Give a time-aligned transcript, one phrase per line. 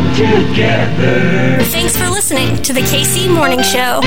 [0.00, 1.62] come together.
[1.64, 4.00] Thanks for listening to the KC Morning Show.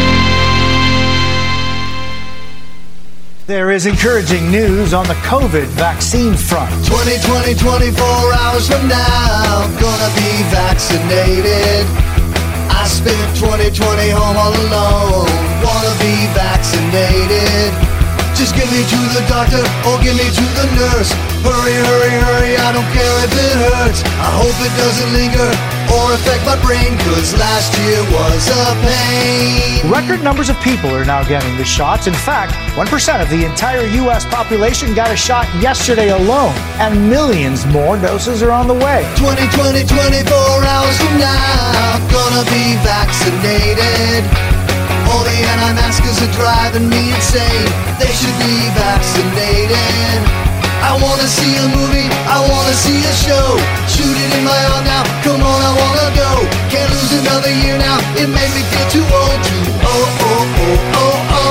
[3.45, 6.71] There is encouraging news on the COVID vaccine front.
[6.85, 11.85] 2020, 24 hours from now, gonna be vaccinated.
[12.71, 15.29] I spent 2020 home all alone,
[15.61, 17.82] wanna be vaccinated.
[18.43, 21.15] Just get me to the doctor or get me to the nurse.
[21.47, 24.03] Hurry, hurry, hurry, I don't care if it hurts.
[24.19, 25.47] I hope it doesn't linger
[25.95, 29.89] or affect my brain, cause last year was a pain.
[29.89, 32.05] Record numbers of people are now getting the shots.
[32.05, 34.25] In fact, 1% of the entire U.S.
[34.25, 36.51] population got a shot yesterday alone,
[36.83, 39.07] and millions more doses are on the way.
[39.15, 40.35] 2020, 24
[40.67, 44.52] hours from now, gonna be vaccinated.
[45.11, 47.69] All the anti-maskers are driving me insane.
[47.99, 50.19] They should be vaccinated.
[50.83, 53.47] I wanna see a movie, I wanna see a show.
[53.87, 56.31] Shoot it in my heart now, come on, I wanna go.
[56.67, 60.97] Can't lose another year now, it made me feel too old, too oh oh oh
[60.99, 61.42] oh old.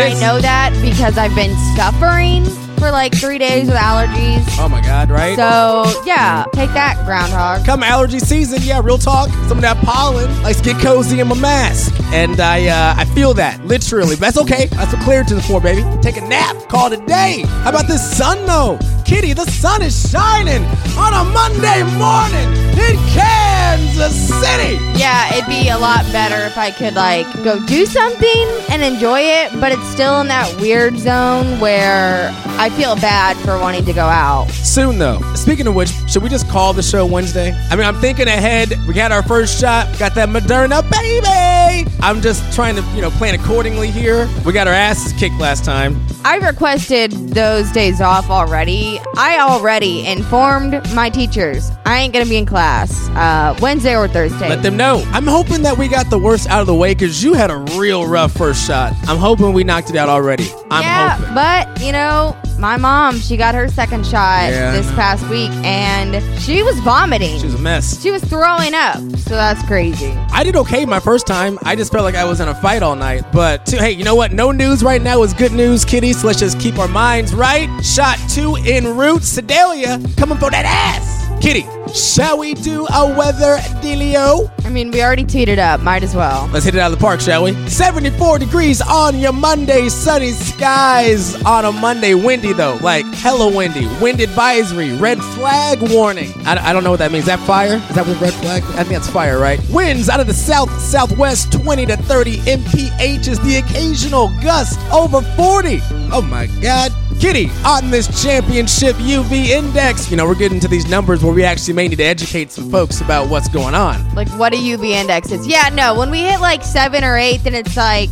[0.00, 0.14] And.
[0.16, 2.44] I know that because I've been suffering
[2.78, 4.44] for like three days with allergies.
[4.58, 5.36] Oh my god, right?
[5.36, 7.66] So yeah, take that, groundhog.
[7.66, 9.28] Come allergy season, yeah, real talk.
[9.48, 11.94] Some of that pollen likes to get cozy in my mask.
[12.12, 14.14] And I uh, I feel that, literally.
[14.14, 14.66] But that's okay.
[14.66, 15.84] That's what Claritin's for, baby.
[16.00, 17.42] Take a nap, call it a day.
[17.62, 18.78] How about this sun, though?
[19.04, 20.64] Kitty, the sun is shining
[20.96, 24.78] on a Monday morning in Kansas City.
[24.98, 29.20] Yeah, it'd be a lot better if I could like go do something and enjoy
[29.20, 33.92] it, but it's still in that weird zone where I feel bad for wanting to
[33.92, 34.48] go out.
[34.50, 35.20] Soon, though.
[35.34, 37.52] Speaking of which, should we just call the show Wednesday?
[37.70, 38.74] I mean, I'm thinking ahead.
[38.86, 41.90] We got our first shot, got that Moderna, baby.
[42.00, 44.28] I'm just trying to, you know, plan accordingly here.
[44.44, 46.00] We got our asses kicked last time.
[46.24, 49.00] I requested those days off already.
[49.16, 54.48] I already informed my teachers I ain't gonna be in class uh, Wednesday or Thursday.
[54.48, 55.02] Let them know.
[55.12, 57.56] I'm hoping that we got the worst out of the way because you had a
[57.78, 58.92] real rough first shot.
[59.08, 60.48] I'm hoping we knocked it out already.
[60.70, 61.34] I'm yeah, hoping.
[61.34, 66.22] but you know, my mom, she got her second shot Yeah, this past week, and
[66.40, 67.38] she was vomiting.
[67.38, 68.02] She was a mess.
[68.02, 70.10] She was throwing up, so that's crazy.
[70.32, 71.58] I did okay my first time.
[71.62, 73.24] I just felt like I was in a fight all night.
[73.32, 74.32] But t- hey, you know what?
[74.32, 76.12] No news right now is good news, kitty.
[76.12, 77.68] So let's just keep our minds right.
[77.84, 79.22] Shot two en route.
[79.22, 81.17] Sedalia coming for that ass.
[81.40, 84.50] Kitty, shall we do a weather dealio?
[84.64, 85.80] I mean, we already teed it up.
[85.80, 86.48] Might as well.
[86.52, 87.52] Let's hit it out of the park, shall we?
[87.68, 92.14] 74 degrees on your Monday, sunny skies on a Monday.
[92.14, 93.86] Windy though, like hella windy.
[94.02, 96.32] Wind advisory, red flag warning.
[96.44, 97.22] I, I don't know what that means.
[97.22, 97.76] Is that fire?
[97.76, 98.64] Is that what red flag?
[98.64, 99.60] I think that's fire, right?
[99.70, 105.22] Winds out of the south southwest 20 to 30 mph is the occasional gust over
[105.22, 105.80] 40.
[106.12, 106.92] Oh my god.
[107.20, 111.42] Kitty, on this championship UV index, you know, we're getting to these numbers where we
[111.42, 114.14] actually may need to educate some folks about what's going on.
[114.14, 115.44] Like, what a UV index is.
[115.44, 118.10] Yeah, no, when we hit like seven or eight, then it's like,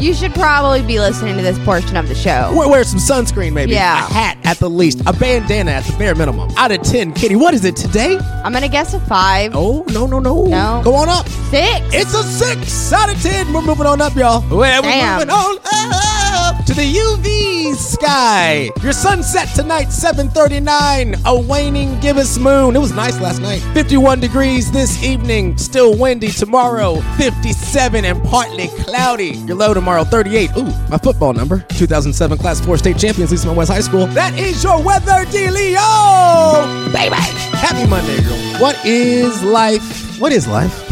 [0.00, 2.52] you should probably be listening to this portion of the show.
[2.56, 3.72] Wear, wear some sunscreen, maybe.
[3.72, 4.06] Yeah.
[4.06, 5.00] A hat at the least.
[5.06, 6.50] A bandana at the bare minimum.
[6.56, 8.18] Out of 10, Kitty, what is it today?
[8.44, 9.52] I'm gonna guess a five.
[9.54, 10.46] Oh, no, no, no.
[10.46, 10.80] No.
[10.84, 11.28] Go on up.
[11.50, 11.80] Six.
[11.92, 13.52] It's a 6 out of 10.
[13.52, 14.40] We're moving on up, y'all.
[14.50, 15.18] We're Damn.
[15.18, 18.70] moving on up to the UV sky.
[18.82, 21.16] Your sunset tonight, 739.
[21.26, 22.76] A waning gibbous moon.
[22.76, 23.60] It was nice last night.
[23.74, 25.58] 51 degrees this evening.
[25.58, 27.00] Still windy tomorrow.
[27.18, 29.30] 57 and partly cloudy.
[29.46, 30.50] Your low tomorrow, 38.
[30.56, 31.60] Ooh, my football number.
[31.70, 34.06] 2007 Class 4 state champions, Eastman West High School.
[34.08, 37.14] That is your weather dealio, baby.
[37.16, 38.60] Happy Monday, girl.
[38.60, 40.20] What is life?
[40.20, 40.86] What is life?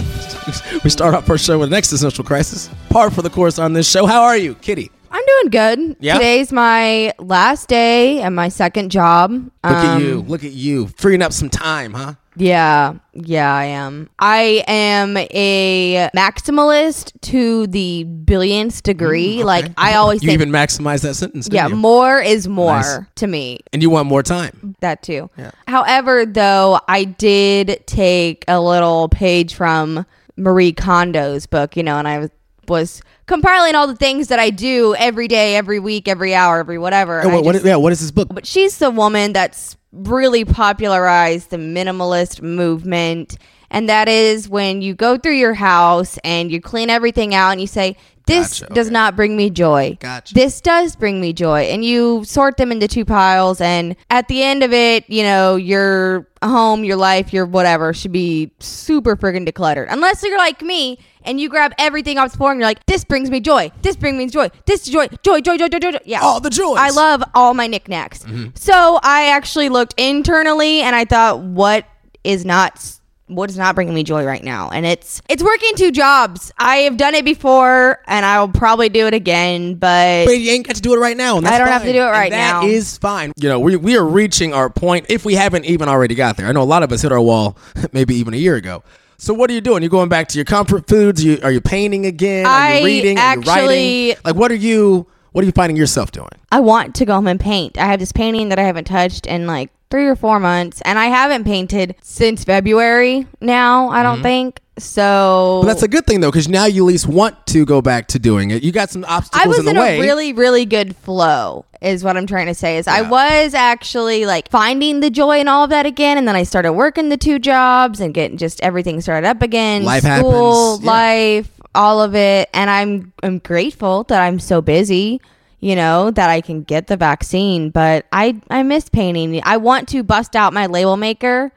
[0.84, 2.70] we start off our show with an existential crisis.
[2.90, 4.06] Par for the course on this show.
[4.06, 4.90] How are you, Kitty?
[5.10, 5.96] I'm doing good.
[6.00, 6.14] Yeah?
[6.14, 9.30] Today's my last day and my second job.
[9.32, 10.20] Look at Um, you.
[10.22, 10.88] Look at you.
[10.96, 12.14] Freeing up some time, huh?
[12.38, 14.08] Yeah, yeah, I am.
[14.18, 19.42] I am a maximalist to the billionth degree.
[19.44, 21.48] Like I always Mm, You think, even maximize that sentence.
[21.50, 21.76] yeah, you?
[21.76, 22.98] more is more Nice.
[23.16, 23.60] to me.
[23.72, 24.76] And you want more time.
[24.80, 25.30] That too.
[25.66, 30.06] However, though, I did take a little page from
[30.36, 32.30] Marie Kondo's book, you know, and I was
[32.68, 36.76] was compiling all the things that I do every day, every week, every hour, every
[36.78, 37.20] whatever.
[37.20, 38.28] And what, what just- yeah, what is this book?
[38.30, 43.38] but she's the woman that's really popularized the minimalist movement.
[43.70, 47.60] And that is when you go through your house and you clean everything out and
[47.60, 47.96] you say,
[48.28, 48.92] This Gotcha, does okay.
[48.92, 49.96] not bring me joy.
[49.98, 50.34] Gotcha.
[50.34, 51.62] This does bring me joy.
[51.62, 53.60] And you sort them into two piles.
[53.60, 58.12] And at the end of it, you know, your home, your life, your whatever should
[58.12, 59.86] be super friggin' decluttered.
[59.90, 63.04] Unless you're like me and you grab everything off the floor and you're like, This
[63.04, 63.72] brings me joy.
[63.82, 64.50] This brings me joy.
[64.66, 65.08] This joy.
[65.22, 65.90] Joy, joy, joy, joy, joy.
[65.92, 65.98] joy.
[66.04, 66.20] Yeah.
[66.20, 66.76] All the joys.
[66.78, 68.24] I love all my knickknacks.
[68.24, 68.50] Mm-hmm.
[68.54, 71.86] So I actually looked internally and I thought, what
[72.24, 72.97] is not
[73.28, 74.70] what is not bringing me joy right now?
[74.70, 76.52] And it's it's working two jobs.
[76.58, 80.50] I have done it before and I will probably do it again, but But you
[80.50, 81.36] ain't got to do it right now.
[81.36, 82.66] And that's I don't have to do it right and That now.
[82.66, 83.32] is fine.
[83.36, 86.46] You know, we, we are reaching our point if we haven't even already got there.
[86.46, 87.56] I know a lot of us hit our wall
[87.92, 88.82] maybe even a year ago.
[89.18, 89.82] So what are you doing?
[89.82, 91.22] You're going back to your comfort foods?
[91.24, 92.46] You, are you painting again?
[92.46, 93.18] Are I you reading?
[93.18, 94.16] are you writing?
[94.24, 96.30] Like what are you what are you finding yourself doing?
[96.50, 97.78] I want to go home and paint.
[97.78, 100.98] I have this painting that I haven't touched in like three or four months, and
[100.98, 104.60] I haven't painted since February now, I don't think.
[104.78, 105.66] So Mm-hmm.
[105.66, 108.08] But that's a good thing though, because now you at least want to go back
[108.08, 108.62] to doing it.
[108.62, 109.98] You got some obstacles I was in the in way.
[109.98, 112.78] a really, really good flow, is what I'm trying to say.
[112.78, 116.36] Is I was actually like finding the joy in all of that again, and then
[116.36, 119.84] I started working the two jobs and getting just everything started up again.
[119.84, 120.90] Life school, happens, yeah.
[120.90, 125.20] life, all of it, and I'm I'm grateful that I'm so busy.
[125.60, 129.40] You know that I can get the vaccine, but I I miss painting.
[129.44, 131.52] I want to bust out my label maker.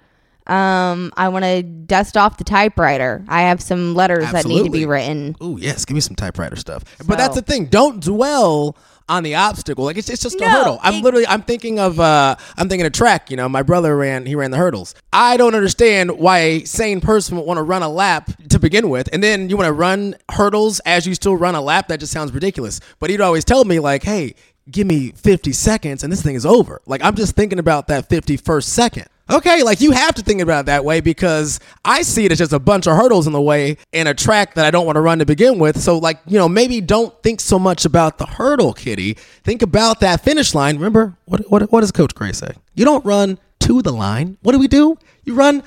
[0.47, 3.23] Um, I want to dust off the typewriter.
[3.27, 5.35] I have some letters that need to be written.
[5.41, 6.83] Ooh, yes, give me some typewriter stuff.
[7.05, 7.67] But that's the thing.
[7.67, 8.75] Don't dwell
[9.11, 9.85] on the obstacle.
[9.85, 10.79] Like it's, it's just a hurdle.
[10.81, 13.95] I'm it- literally I'm thinking of uh I'm thinking of track, you know, my brother
[13.95, 14.95] ran he ran the hurdles.
[15.13, 18.89] I don't understand why a sane person would want to run a lap to begin
[18.89, 21.89] with, and then you want to run hurdles as you still run a lap.
[21.89, 22.79] That just sounds ridiculous.
[22.99, 24.35] But he'd always tell me like, "Hey,
[24.69, 28.09] give me 50 seconds and this thing is over." Like I'm just thinking about that
[28.09, 29.05] 51st second.
[29.31, 32.39] Okay, like you have to think about it that way because I see it as
[32.39, 34.97] just a bunch of hurdles in the way and a track that I don't want
[34.97, 35.79] to run to begin with.
[35.79, 39.13] So, like, you know, maybe don't think so much about the hurdle, kitty.
[39.43, 40.75] Think about that finish line.
[40.75, 42.51] Remember, what, what, what does Coach Gray say?
[42.75, 44.37] You don't run to the line.
[44.41, 44.97] What do we do?
[45.23, 45.63] You run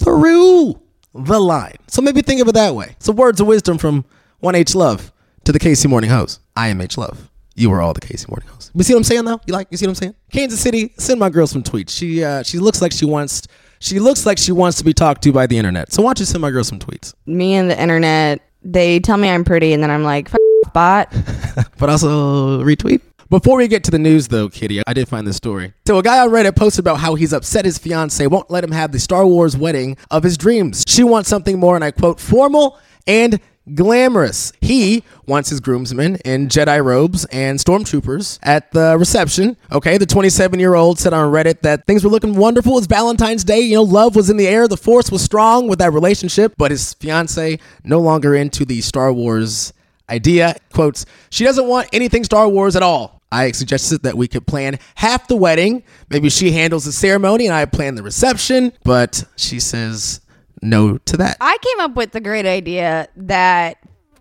[0.00, 0.80] through
[1.14, 1.76] the line.
[1.86, 2.96] So maybe think of it that way.
[2.98, 4.04] So, words of wisdom from
[4.42, 5.12] 1H Love
[5.44, 6.40] to the KC Morning Host.
[6.56, 7.30] I am H Love.
[7.56, 8.70] You were all the Casey hosts.
[8.74, 9.40] You see what I'm saying though?
[9.46, 9.68] You like?
[9.70, 10.14] You see what I'm saying?
[10.30, 11.90] Kansas City, send my girl some tweets.
[11.90, 13.48] She uh, she looks like she wants
[13.78, 15.92] she looks like she wants to be talked to by the internet.
[15.92, 17.14] So why don't you send my girl some tweets?
[17.26, 20.30] me and the internet, they tell me I'm pretty, and then I'm like,
[20.72, 21.12] bot.
[21.78, 23.00] But also retweet.
[23.28, 25.72] Before we get to the news though, Kitty, I did find this story.
[25.86, 28.70] So a guy on Reddit posted about how he's upset his fiance won't let him
[28.70, 30.84] have the Star Wars wedding of his dreams.
[30.86, 33.40] She wants something more, and I quote, formal and
[33.74, 34.52] glamorous.
[34.60, 39.56] He wants his groomsmen in Jedi robes and stormtroopers at the reception.
[39.72, 42.78] Okay, the 27 year old said on Reddit that things were looking wonderful.
[42.78, 43.60] It's Valentine's Day.
[43.60, 44.68] You know, love was in the air.
[44.68, 49.12] The force was strong with that relationship, but his fiance no longer into the Star
[49.12, 49.72] Wars
[50.08, 50.56] idea.
[50.72, 53.20] Quotes, she doesn't want anything Star Wars at all.
[53.32, 55.82] I suggested that we could plan half the wedding.
[56.10, 60.20] Maybe she handles the ceremony and I plan the reception, but she says
[60.66, 61.36] no to that.
[61.40, 63.78] I came up with the great idea that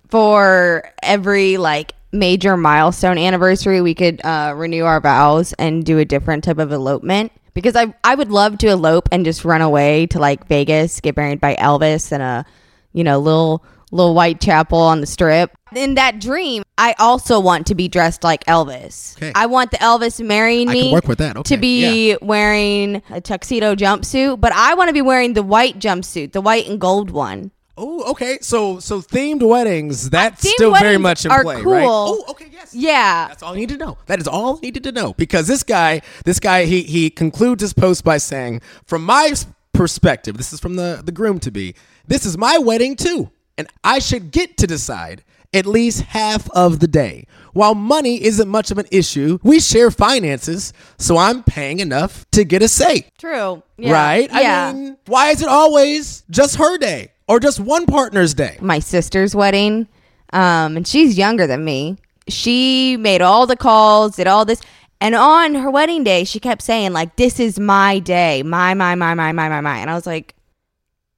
[0.09, 6.05] for every like major milestone anniversary, we could uh, renew our vows and do a
[6.05, 7.31] different type of elopement.
[7.53, 11.15] Because I I would love to elope and just run away to like Vegas, get
[11.15, 12.45] married by Elvis and a
[12.93, 15.51] you know little little white chapel on the strip.
[15.75, 19.17] In that dream, I also want to be dressed like Elvis.
[19.17, 19.31] Okay.
[19.35, 21.37] I want the Elvis marrying I me can work with that.
[21.37, 25.77] Okay, to be wearing a tuxedo jumpsuit, but I want to be wearing the white
[25.79, 27.51] jumpsuit, the white and gold one.
[27.77, 28.37] Oh, okay.
[28.41, 31.73] So so themed weddings, uh, that's Themed still very much in are play, cool.
[31.73, 31.85] right?
[31.85, 32.73] Oh, okay, yes.
[32.73, 33.27] Yeah.
[33.27, 33.97] That's all I need to know.
[34.05, 37.61] That is all I needed to know because this guy, this guy, he he concludes
[37.61, 39.33] his post by saying, "From my
[39.73, 41.75] perspective, this is from the the groom to be.
[42.07, 46.79] This is my wedding too, and I should get to decide at least half of
[46.79, 47.25] the day.
[47.53, 52.43] While money isn't much of an issue, we share finances, so I'm paying enough to
[52.43, 53.63] get a say." True.
[53.77, 53.93] Yeah.
[53.93, 54.29] Right?
[54.29, 54.67] Yeah.
[54.67, 58.57] I mean, why is it always just her day or just one partner's day?
[58.61, 59.87] my sister's wedding,
[60.33, 61.97] um, and she's younger than me.
[62.27, 64.61] She made all the calls, did all this,
[64.99, 68.95] and on her wedding day, she kept saying like, "This is my day, my my
[68.95, 70.34] my my my my my," and I was like,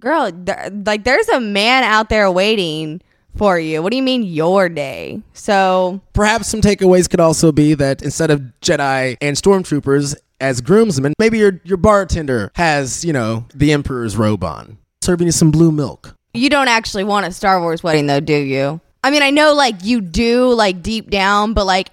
[0.01, 3.01] "Girl, there, like there's a man out there waiting."
[3.35, 3.83] For you.
[3.83, 5.21] What do you mean your day?
[5.33, 11.13] So Perhaps some takeaways could also be that instead of Jedi and stormtroopers as groomsmen,
[11.19, 15.71] maybe your your bartender has, you know, the emperor's robe on, serving you some blue
[15.71, 16.15] milk.
[16.33, 18.81] You don't actually want a Star Wars wedding though, do you?
[19.03, 21.89] I mean, I know like you do like deep down, but like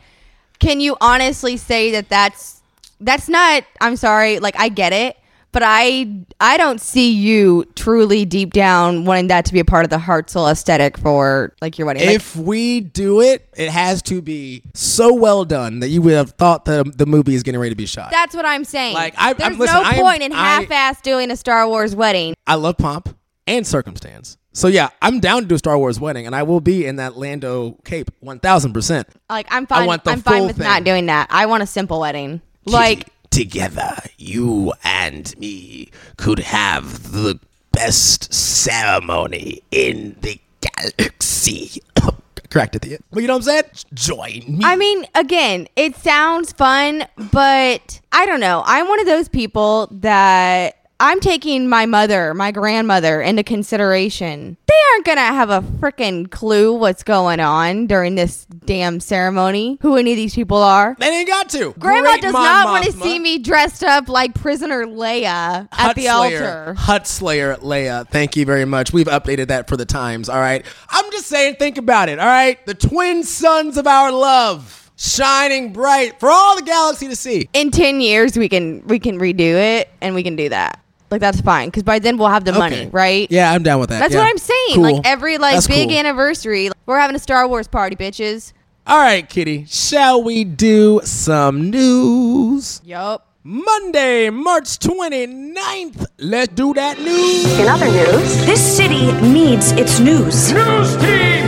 [0.60, 2.62] can you honestly say that that's
[3.00, 3.64] That's not.
[3.82, 4.38] I'm sorry.
[4.38, 5.18] Like I get it,
[5.54, 6.06] but I
[6.40, 9.96] I don't see you truly deep down wanting that to be a part of the
[9.96, 12.04] Hartzell aesthetic for like your wedding.
[12.06, 16.12] Like, If we do it, it has to be so well done that you would
[16.12, 18.10] have thought that the movie is getting ready to be shot.
[18.10, 18.92] that's what I'm saying.
[18.94, 21.66] Like, I- I'm- there's listen, no I am- point in I- half-ass doing a Star
[21.66, 22.34] Wars wedding.
[22.46, 24.36] I love pomp and circumstance.
[24.52, 26.96] So yeah, I'm down to do a Star Wars wedding, and I will be in
[26.96, 29.08] that Lando cape, one thousand percent.
[29.30, 29.86] Like I'm fine.
[29.86, 30.64] want the I'm fine with thing.
[30.66, 31.26] not doing that.
[31.30, 32.40] I want a simple wedding.
[32.64, 37.40] Like together, you and me could have the
[37.72, 41.82] best ceremony in the galaxy.
[42.50, 43.04] Correct at the end.
[43.10, 43.64] Well, you know what I'm saying?
[43.92, 44.60] Join me.
[44.62, 48.62] I mean, again, it sounds fun, but I don't know.
[48.66, 54.56] I'm one of those people that I'm taking my mother, my grandmother into consideration.
[54.66, 59.76] They aren't going to have a freaking clue what's going on during this damn ceremony,
[59.82, 60.96] who any of these people are.
[61.00, 61.72] they ain't got to.
[61.78, 65.68] Grandma Great does Mon not want to see me dressed up like prisoner Leia at
[65.72, 66.74] Hut the Slayer, altar.
[66.74, 68.08] Hut Slayer Leia.
[68.08, 68.92] Thank you very much.
[68.92, 70.28] We've updated that for the times.
[70.28, 70.64] All right.
[70.90, 72.20] I'm just saying, think about it.
[72.20, 72.64] All right.
[72.66, 77.48] The twin suns of our love, shining bright for all the galaxy to see.
[77.52, 80.80] In 10 years we can we can redo it and we can do that.
[81.14, 83.28] Like that's fine cuz by then we'll have the money, right?
[83.30, 84.00] Yeah, I'm down with that.
[84.00, 84.20] That's Yeah.
[84.22, 84.74] what I'm saying.
[84.74, 84.82] Cool.
[84.82, 85.98] Like every like That's big cool.
[85.98, 88.52] anniversary, we're having a Star Wars party, bitches.
[88.84, 89.64] All right, Kitty.
[89.68, 92.80] Shall we do some news?
[92.84, 93.28] Yup.
[93.44, 96.06] Monday, March 29th.
[96.18, 97.58] Let's do that news.
[97.60, 100.50] In other news, this city needs its news.
[100.52, 101.44] News team,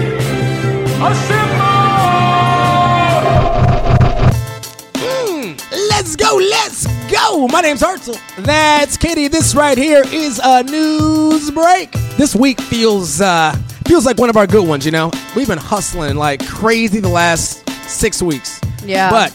[1.02, 1.74] assemble!
[4.96, 5.52] Hmm,
[5.90, 7.48] let's go, let's go.
[7.48, 8.18] My name's Hartzell.
[8.44, 9.28] That's Kitty.
[9.28, 11.90] This right here is a news break.
[12.16, 13.52] This week feels uh
[13.86, 15.10] feels like one of our good ones, you know?
[15.34, 18.60] We've been hustling like crazy the last six weeks.
[18.84, 19.10] Yeah.
[19.10, 19.32] But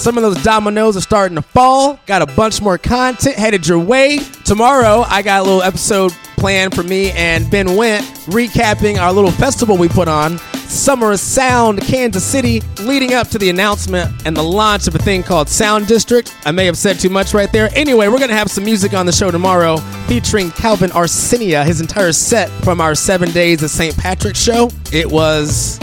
[0.00, 2.00] some of those dominoes are starting to fall.
[2.06, 4.18] Got a bunch more content headed your way.
[4.44, 9.30] Tomorrow, I got a little episode planned for me and Ben Went recapping our little
[9.30, 10.38] festival we put on,
[10.68, 15.22] Summer Sound Kansas City, leading up to the announcement and the launch of a thing
[15.22, 16.34] called Sound District.
[16.46, 17.68] I may have said too much right there.
[17.74, 19.76] Anyway, we're going to have some music on the show tomorrow
[20.06, 23.96] featuring Calvin Arsenia, his entire set from our Seven Days of St.
[23.96, 24.70] Patrick's show.
[24.92, 25.78] It was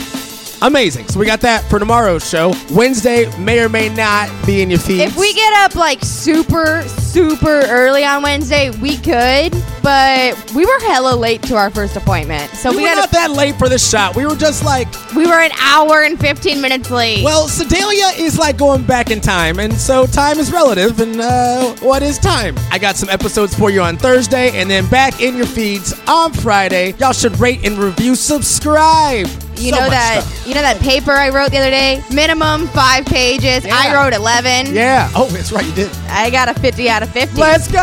[0.62, 1.08] amazing.
[1.08, 2.54] So we got that for tomorrow's show.
[2.72, 5.02] Wednesday may or may not be in your feed.
[5.02, 6.84] If we get up like super
[7.18, 12.52] super early on Wednesday, we could, but we were hella late to our first appointment.
[12.52, 14.16] So we we, were got not that late for the shot.
[14.16, 17.24] We were just like, we were an hour and 15 minutes late.
[17.24, 21.00] well, Sedalia is like going back in time, and so time is relative.
[21.00, 22.56] And uh, what is time?
[22.72, 26.34] I got some episodes for you on Thursday, and then back in your feeds on
[26.34, 26.94] Friday.
[27.00, 29.28] Y'all should rate and review, subscribe.
[29.58, 30.48] You So know much that stuff.
[30.48, 32.04] you know that paper I wrote the other day?
[32.14, 33.66] Minimum 5 pages.
[33.66, 34.74] I wrote 11.
[34.74, 35.10] Yeah.
[35.16, 35.66] Oh, that's right.
[35.66, 35.92] You did.
[36.10, 37.40] I got a 50 out of 50.
[37.40, 37.82] Let's go.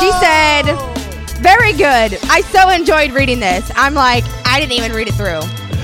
[0.00, 0.62] She said,
[1.42, 2.18] "Very good.
[2.30, 5.40] I so enjoyed reading this." I'm like, I didn't even read it through.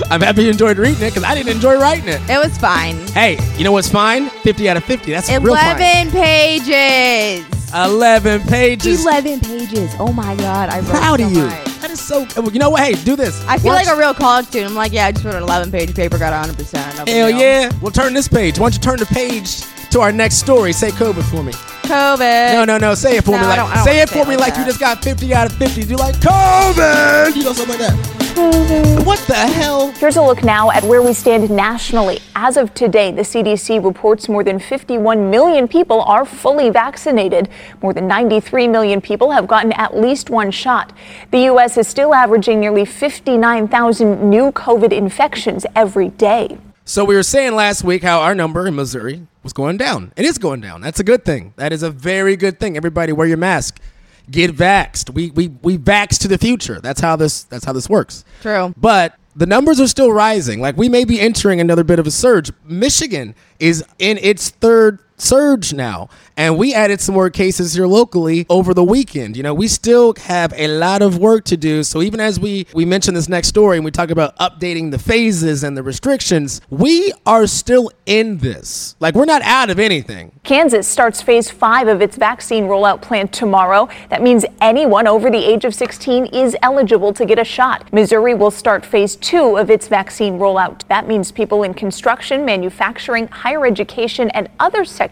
[0.11, 2.21] I'm happy you enjoyed reading it because I didn't enjoy writing it.
[2.28, 2.97] It was fine.
[3.09, 4.28] Hey, you know what's fine?
[4.28, 5.11] 50 out of 50.
[5.11, 5.76] That's real fine.
[5.76, 7.45] 11 pages.
[7.75, 9.02] 11 pages.
[9.02, 9.90] 11 pages.
[9.99, 11.45] Oh my god, I wrote Proud so of you.
[11.47, 11.68] much.
[11.97, 12.26] Is so.
[12.37, 12.83] Uh, you know what?
[12.83, 13.43] Hey, do this.
[13.47, 14.71] I feel Watch- like a real college student.
[14.71, 16.57] I'm like, yeah, I just wrote an 11 page paper, got 100.
[16.57, 17.71] percent Hell yeah.
[17.81, 18.59] We'll turn this page.
[18.59, 20.73] Why don't you turn the page to our next story?
[20.73, 21.53] Say COVID for me.
[21.53, 22.53] COVID.
[22.53, 22.95] No, no, no.
[22.95, 23.47] Say it for No, me.
[23.47, 25.47] Like, don't- I don't say it for me like like you just got 50 out
[25.50, 25.85] of 50.
[25.85, 27.35] Do like COVID.
[27.37, 28.15] You know, something like that.
[28.37, 29.93] What the hell?
[29.93, 32.19] Here's a look now at where we stand nationally.
[32.35, 37.49] As of today, the CDC reports more than 51 million people are fully vaccinated.
[37.81, 40.93] More than 93 million people have gotten at least one shot.
[41.31, 41.78] The U.S.
[41.78, 46.59] is still averaging nearly 59,000 new COVID infections every day.
[46.85, 50.12] So we were saying last week how our number in Missouri was going down.
[50.14, 50.83] It is going down.
[50.83, 51.55] That's a good thing.
[51.57, 52.76] That is a very good thing.
[52.76, 53.81] Everybody wear your mask.
[54.30, 55.11] Get vaxxed.
[55.11, 56.80] We we we vax to the future.
[56.80, 58.25] That's how this that's how this works.
[58.42, 58.75] True.
[58.76, 60.61] But the numbers are still rising.
[60.61, 62.50] Like we may be entering another bit of a surge.
[62.64, 66.08] Michigan is in its third surge now.
[66.37, 69.37] And we added some more cases here locally over the weekend.
[69.37, 71.82] You know, we still have a lot of work to do.
[71.82, 74.99] So even as we we mention this next story and we talk about updating the
[74.99, 78.96] phases and the restrictions, we are still in this.
[79.00, 80.32] Like we're not out of anything.
[80.44, 83.88] Kansas starts phase five of its vaccine rollout plan tomorrow.
[84.11, 87.90] That means anyone over the age of 16 is eligible to get a shot.
[87.92, 90.87] Missouri will start phase two of its vaccine rollout.
[90.88, 95.05] That means people in construction, manufacturing, higher education, and other sectors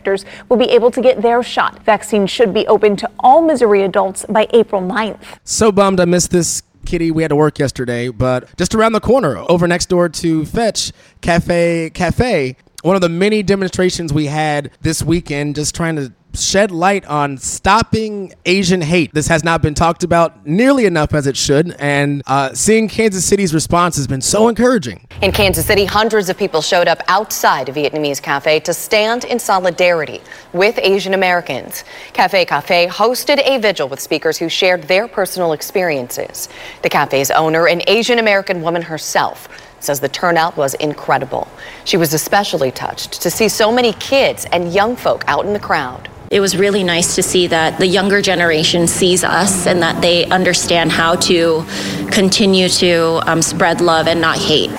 [0.49, 1.83] will be able to get their shot.
[1.85, 5.39] Vaccines should be open to all Missouri adults by April 9th.
[5.45, 7.11] So bummed I missed this, Kitty.
[7.11, 10.93] We had to work yesterday, but just around the corner, over next door to Fetch
[11.21, 16.13] Cafe Ca Phe, one of the many demonstrations we had this weekend, just trying to
[16.35, 19.13] shed light on stopping Asian hate.
[19.15, 23.25] This has not been talked about nearly enough as it should, and uh, seeing Kansas
[23.25, 25.07] City's response has been so encouraging.
[25.23, 29.39] In Kansas City, hundreds of people showed up outside a Vietnamese cafe to stand in
[29.39, 30.21] solidarity
[30.53, 31.85] with Asian Americans.
[32.13, 36.49] Cafe Ca Phe hosted a vigil with speakers who shared their personal experiences.
[36.83, 39.49] The cafe's owner, an Asian American woman herself,
[39.81, 41.47] says the turnout was incredible.
[41.85, 45.59] She was especially touched to see so many kids and young folk out in the
[45.59, 46.09] crowd.
[46.35, 50.27] It was really nice to see that the younger generation sees us and that they
[50.27, 51.65] understand how to
[52.11, 54.73] continue to um, spread love and not hate.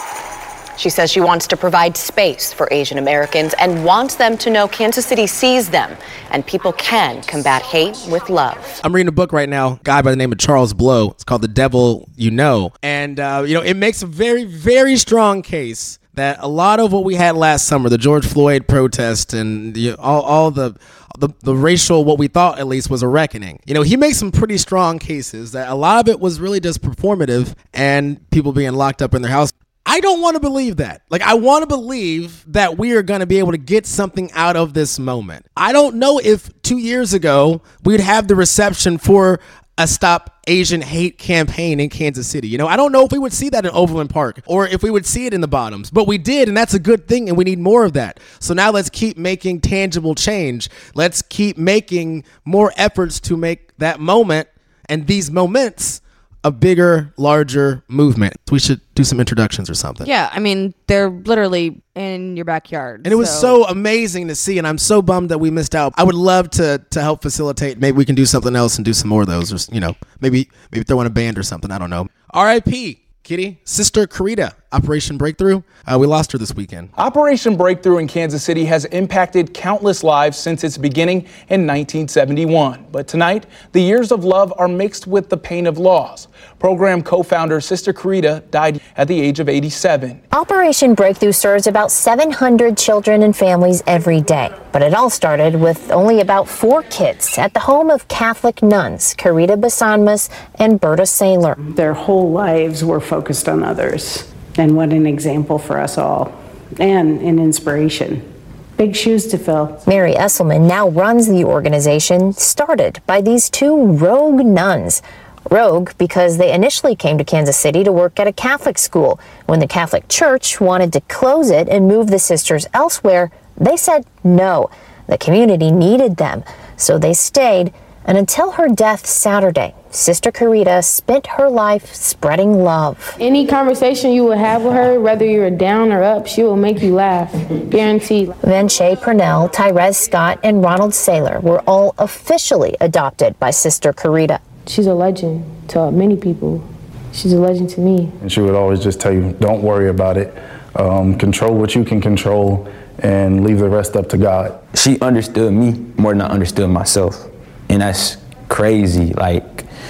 [0.78, 4.68] She says she wants to provide space for Asian Americans and wants them to know
[4.68, 5.96] Kansas City sees them
[6.30, 8.82] and people can combat hate with love.
[8.84, 11.12] I'm reading a book right now, a guy by the name of Charles Blow.
[11.12, 12.74] It's called The Devil You Know.
[12.84, 16.92] And, uh, you know, it makes a very, very strong case that a lot of
[16.92, 20.76] what we had last summer, the George Floyd protest and the, all, all the,
[21.18, 23.60] the the racial what we thought at least was a reckoning.
[23.66, 26.60] You know, he makes some pretty strong cases that a lot of it was really
[26.60, 29.52] just performative and people being locked up in their house.
[29.88, 31.04] I don't want to believe that.
[31.10, 34.32] Like, I want to believe that we are going to be able to get something
[34.34, 35.46] out of this moment.
[35.56, 39.40] I don't know if two years ago we'd have the reception for
[39.78, 42.48] a Stop Asian Hate campaign in Kansas City.
[42.48, 44.84] You know, I don't know if we would see that in Overland Park or if
[44.84, 47.28] we would see it in the bottoms, but we did, and that's a good thing,
[47.28, 48.20] and we need more of that.
[48.40, 50.70] So now let's keep making tangible change.
[50.94, 54.48] Let's keep making more efforts to make that moment
[54.88, 56.02] and these moments
[56.46, 58.36] a bigger, larger movement.
[58.52, 60.06] We should do some introductions or something.
[60.06, 63.02] Yeah, I mean, they're literally in your backyard.
[63.04, 65.94] And it was so amazing to see, and I'm so bummed that we missed out.
[65.98, 67.80] I would love to to help facilitate.
[67.80, 69.96] Maybe we can do something else and do some more of those, or you know,
[70.20, 71.72] maybe maybe throw in a band or something.
[71.72, 72.08] I don't know.
[72.30, 73.02] R.I.P.
[73.24, 75.62] Kitty, Sister Corita, Operation Breakthrough.
[75.88, 76.90] Uh, we lost her this weekend.
[76.98, 82.88] Operation Breakthrough in Kansas City has impacted countless lives since its beginning in 1971.
[82.92, 86.28] But tonight, the years of love are mixed with the pain of loss.
[86.60, 90.22] Program co founder Sister Corita died at the age of 87.
[90.34, 94.54] Operation Breakthrough serves about 700 children and families every day.
[94.74, 99.16] But it all started with only about four kids at the home of Catholic nuns,
[99.16, 101.56] Corita Bussanmas and Berta Sailer.
[101.58, 104.35] Their whole lives were focused on others.
[104.58, 106.34] And what an example for us all,
[106.80, 108.32] and an inspiration.
[108.78, 109.82] Big shoes to fill.
[109.88, 115.02] Mary Esselman now runs the organization, started by these two rogue nuns.
[115.50, 119.20] Rogue because they initially came to Kansas City to work at a Catholic school.
[119.46, 124.06] When the Catholic Church wanted to close it and move the sisters elsewhere, they said
[124.24, 124.70] no.
[125.08, 126.44] The community needed them,
[126.78, 127.74] so they stayed.
[128.08, 133.16] And until her death Saturday, Sister Corita spent her life spreading love.
[133.20, 136.82] Any conversation you will have with her, whether you're down or up, she will make
[136.82, 137.32] you laugh.
[137.70, 138.30] Guaranteed.
[138.42, 144.40] Venche Purnell, Tyrez Scott, and Ronald Saylor were all officially adopted by Sister Corita.
[144.68, 146.64] She's a legend to many people.
[147.12, 148.12] She's a legend to me.
[148.22, 150.34] And she would always just tell you, don't worry about it.
[150.76, 152.68] Um, control what you can control
[153.00, 154.60] and leave the rest up to God.
[154.76, 157.30] She understood me more than I understood myself.
[157.70, 158.18] And that's
[158.50, 159.14] crazy.
[159.14, 159.44] Like,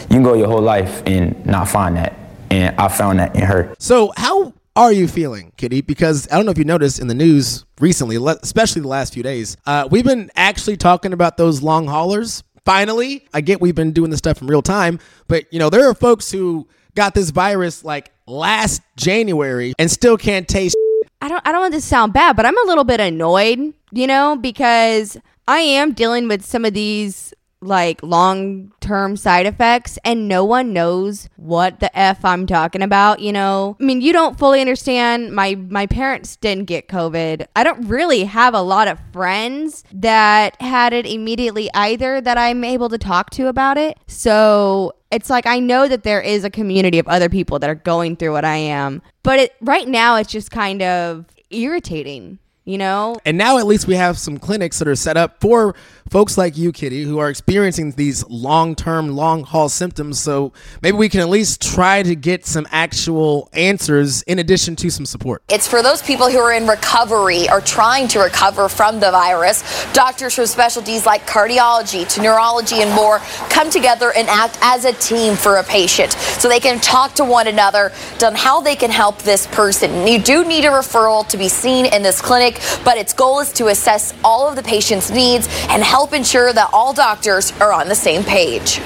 [0.03, 2.17] you can go your whole life and not find that.
[2.49, 3.75] And I found that in her.
[3.79, 5.81] So, how are you feeling, Kitty?
[5.81, 9.23] Because I don't know if you noticed in the news recently, especially the last few
[9.23, 12.43] days, uh, we've been actually talking about those long haulers.
[12.65, 15.87] Finally, I get we've been doing this stuff in real time, but you know, there
[15.89, 20.75] are folks who got this virus like last January and still can't taste.
[21.21, 23.73] I don't I don't want this to sound bad, but I'm a little bit annoyed,
[23.91, 27.33] you know, because I am dealing with some of these
[27.65, 33.19] like long term side effects and no one knows what the f I'm talking about,
[33.19, 33.75] you know.
[33.79, 37.45] I mean, you don't fully understand my my parents didn't get covid.
[37.55, 42.63] I don't really have a lot of friends that had it immediately either that I'm
[42.63, 43.97] able to talk to about it.
[44.07, 47.75] So, it's like I know that there is a community of other people that are
[47.75, 49.01] going through what I am.
[49.23, 53.15] But it right now it's just kind of irritating you know?
[53.25, 55.75] And now at least we have some clinics that are set up for
[56.09, 60.19] folks like you, Kitty, who are experiencing these long term, long haul symptoms.
[60.19, 60.51] So
[60.81, 65.05] maybe we can at least try to get some actual answers in addition to some
[65.05, 65.43] support.
[65.49, 69.63] It's for those people who are in recovery or trying to recover from the virus.
[69.93, 74.93] Doctors from specialties like cardiology to neurology and more come together and act as a
[74.93, 77.91] team for a patient so they can talk to one another
[78.23, 80.07] on how they can help this person.
[80.07, 83.51] You do need a referral to be seen in this clinic, but its goal is
[83.53, 87.87] to assess all of the patient's needs and help ensure that all doctors are on
[87.87, 88.81] the same page.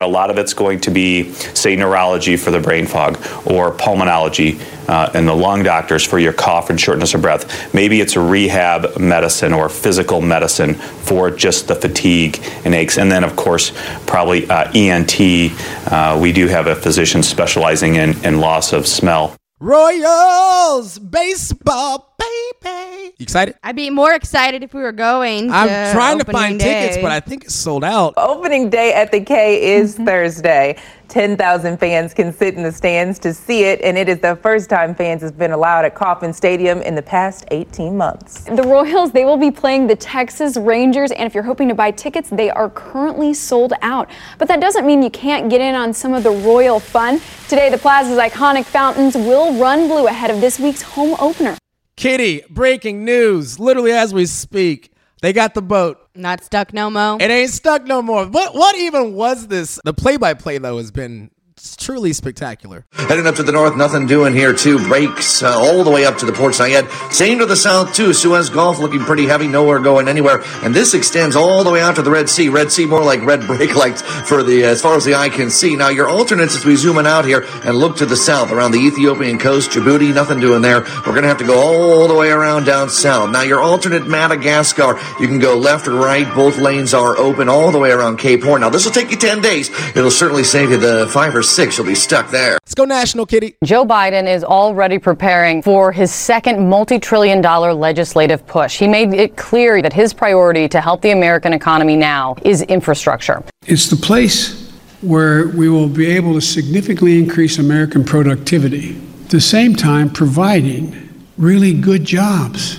[0.00, 4.60] A lot of it's going to be, say, neurology for the brain fog or pulmonology
[4.88, 7.74] uh, and the lung doctors for your cough and shortness of breath.
[7.74, 12.96] Maybe it's a rehab medicine or physical medicine for just the fatigue and aches.
[12.96, 13.72] And then, of course,
[14.06, 15.50] probably uh, ENT.
[15.90, 19.34] Uh, we do have a physician specializing in, in loss of smell.
[19.58, 23.14] Royals baseball, baby.
[23.18, 23.56] You excited?
[23.62, 25.50] I'd be more excited if we were going.
[25.50, 26.82] I'm to trying to opening find day.
[26.82, 28.14] tickets, but I think it's sold out.
[28.16, 30.04] Opening day at the K is mm-hmm.
[30.04, 30.76] Thursday.
[31.08, 34.68] 10,000 fans can sit in the stands to see it, and it is the first
[34.68, 38.44] time fans has been allowed at Kauffman Stadium in the past 18 months.
[38.44, 41.92] The Royals, they will be playing the Texas Rangers, and if you're hoping to buy
[41.92, 44.10] tickets, they are currently sold out.
[44.36, 47.20] But that doesn't mean you can't get in on some of the Royal fun.
[47.48, 51.56] Today, the Plaza's iconic fountains will run blue ahead of this week's home opener.
[51.98, 53.58] Kitty, breaking news.
[53.58, 55.98] Literally as we speak, they got the boat.
[56.14, 57.18] Not stuck no mo.
[57.20, 58.24] It ain't stuck no more.
[58.24, 59.80] What what even was this?
[59.84, 61.32] The play by play though has been
[61.76, 62.86] truly spectacular.
[62.92, 64.78] Heading up to the north, nothing doing here too.
[64.88, 66.88] Breaks uh, all the way up to the Port Said.
[67.10, 68.12] Same to the south too.
[68.12, 70.42] Suez Gulf looking pretty heavy, nowhere going anywhere.
[70.62, 72.48] And this extends all the way out to the Red Sea.
[72.48, 75.50] Red Sea more like red brake lights for the as far as the eye can
[75.50, 75.76] see.
[75.76, 78.72] Now your alternates as we zoom in out here and look to the south around
[78.72, 80.80] the Ethiopian coast, Djibouti, nothing doing there.
[81.06, 83.30] We're gonna have to go all the way around down south.
[83.30, 86.26] Now your alternate Madagascar, you can go left or right.
[86.34, 88.60] Both lanes are open all the way around Cape Horn.
[88.60, 89.70] Now this will take you ten days.
[89.96, 91.74] It'll certainly save you the five or six.
[91.74, 92.58] she'll be stuck there.
[92.64, 93.56] Let's go national, Kitty.
[93.64, 98.78] Joe Biden is already preparing for his second multi trillion dollar legislative push.
[98.78, 103.42] He made it clear that his priority to help the American economy now is infrastructure.
[103.66, 109.40] It's the place where we will be able to significantly increase American productivity, at the
[109.40, 112.78] same time providing really good jobs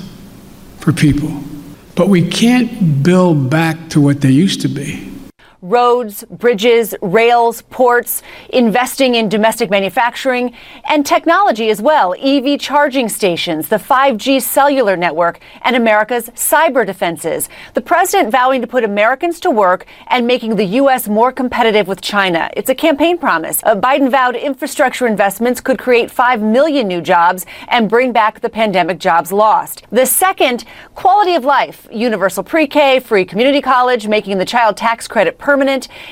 [0.80, 1.44] for people.
[1.96, 5.12] But we can't build back to what they used to be.
[5.62, 10.54] Roads, bridges, rails, ports, investing in domestic manufacturing,
[10.90, 17.50] and technology as well EV charging stations, the 5G cellular network, and America's cyber defenses.
[17.74, 21.10] The president vowing to put Americans to work and making the U.S.
[21.10, 22.50] more competitive with China.
[22.56, 23.62] It's a campaign promise.
[23.64, 28.50] Uh, Biden vowed infrastructure investments could create 5 million new jobs and bring back the
[28.50, 29.84] pandemic jobs lost.
[29.92, 30.64] The second,
[30.96, 35.49] quality of life, universal pre K, free community college, making the child tax credit permanent,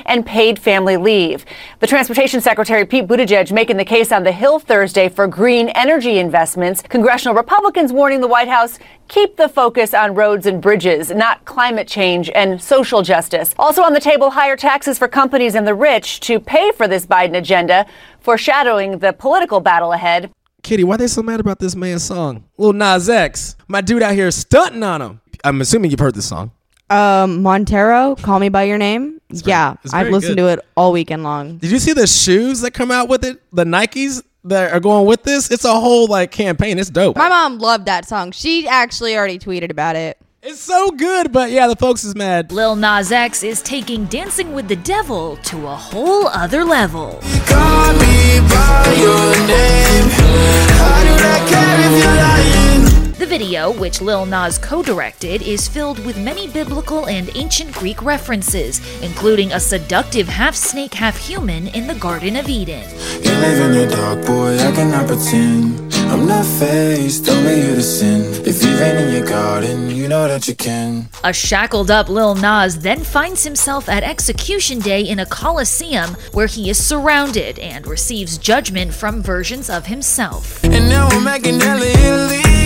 [0.05, 1.45] and paid family leave.
[1.79, 6.17] The Transportation Secretary Pete Buttigieg making the case on the Hill Thursday for green energy
[6.17, 6.81] investments.
[6.81, 11.87] Congressional Republicans warning the White House keep the focus on roads and bridges, not climate
[11.87, 13.53] change and social justice.
[13.59, 17.05] Also on the table, higher taxes for companies and the rich to pay for this
[17.05, 17.85] Biden agenda,
[18.19, 20.31] foreshadowing the political battle ahead.
[20.63, 22.43] Kitty, why they so mad about this man's song?
[22.57, 25.21] Lil Nas X, my dude out here stunting on him.
[25.43, 26.51] I'm assuming you've heard this song.
[26.89, 29.19] Um, Montero, call me by your name.
[29.29, 30.55] yeah, it's I've listened good.
[30.55, 31.57] to it all weekend long.
[31.57, 33.41] Did you see the shoes that come out with it?
[33.51, 35.51] The Nikes that are going with this?
[35.51, 36.79] It's a whole like campaign.
[36.79, 37.17] It's dope.
[37.17, 38.31] My mom loved that song.
[38.31, 40.17] She actually already tweeted about it.
[40.43, 42.53] It's so good, but yeah, the folks is mad.
[42.53, 47.19] Lil Nas X is taking Dancing with the Devil to a whole other level.
[53.17, 58.03] The video, which Lil Nas co directed, is filled with many biblical and ancient Greek
[58.03, 62.87] references, including a seductive half snake, half human in the Garden of Eden.
[63.23, 65.91] You live in the dark, boy, I cannot pretend.
[66.11, 68.21] I'm not faced, only here to sin.
[68.45, 71.09] If you've in your garden, you know that you can.
[71.23, 76.45] A shackled up Lil Nas then finds himself at execution day in a coliseum where
[76.45, 80.63] he is surrounded and receives judgment from versions of himself.
[80.63, 82.56] And now I'm hella Italy.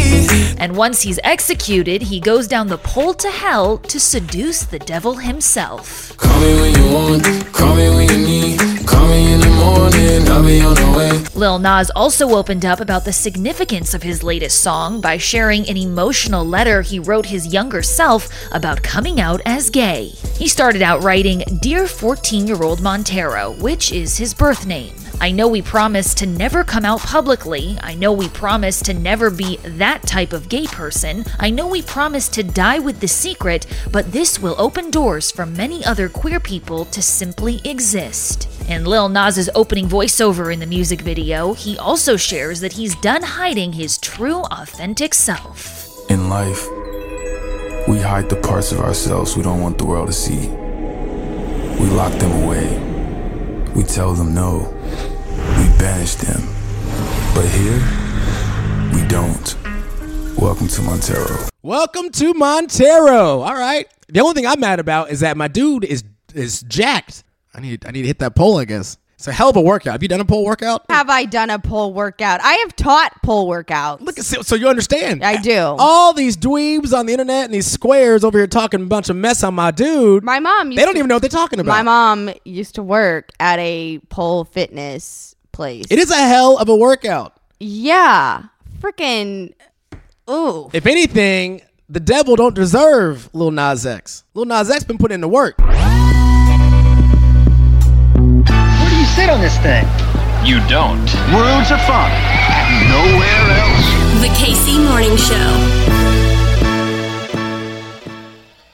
[0.57, 5.15] And once he's executed, he goes down the pole to hell to seduce the devil
[5.15, 6.15] himself.
[6.17, 8.59] Call me when you want, call me when you need.
[8.85, 11.39] Call me in the morning, I'll be on the way.
[11.39, 15.77] Lil Nas also opened up about the significance of his latest song by sharing an
[15.77, 20.11] emotional letter he wrote his younger self about coming out as gay.
[20.37, 24.93] He started out writing Dear 14 year old Montero, which is his birth name.
[25.21, 27.77] I know we promised to never come out publicly.
[27.83, 31.25] I know we promised to never be that type of gay person.
[31.39, 35.45] I know we promised to die with the secret, but this will open doors for
[35.45, 38.49] many other queer people to simply exist.
[38.67, 43.21] In Lil Nas's opening voiceover in the music video, he also shares that he's done
[43.21, 46.09] hiding his true, authentic self.
[46.09, 46.65] In life,
[47.87, 50.47] we hide the parts of ourselves we don't want the world to see.
[51.77, 52.87] We lock them away.
[53.75, 54.77] We tell them no.
[55.57, 56.41] We banish them.
[57.33, 57.79] But here,
[58.93, 59.55] we don't.
[60.37, 61.47] Welcome to Montero.
[61.61, 63.41] Welcome to Montero.
[63.41, 63.87] All right.
[64.09, 67.23] The only thing I'm mad about is that my dude is is jacked.
[67.53, 68.57] I need I need to hit that pole.
[68.57, 69.91] I guess it's a hell of a workout.
[69.91, 70.83] Have you done a pole workout?
[70.89, 72.39] Have I done a pole workout?
[72.41, 74.01] I have taught pole workouts.
[74.01, 75.23] Look, so, so you understand.
[75.23, 75.59] I do.
[75.77, 79.15] All these dweebs on the internet and these squares over here talking a bunch of
[79.15, 80.23] mess on my dude.
[80.23, 80.71] My mom.
[80.71, 81.71] Used They don't to- even know what they're talking about.
[81.71, 85.85] My mom used to work at a pole fitness place.
[85.91, 87.37] It is a hell of a workout.
[87.59, 88.45] Yeah,
[88.79, 89.53] freaking.
[90.27, 90.71] Ooh.
[90.73, 94.23] If anything, the devil don't deserve Lil Nas X.
[94.33, 95.59] Lil Nas X been putting in the work.
[99.21, 99.85] Sit on this thing?
[100.43, 101.05] You don't.
[101.31, 102.09] Worlds of fun.
[102.89, 103.87] Nowhere else.
[104.19, 105.51] The KC Morning Show.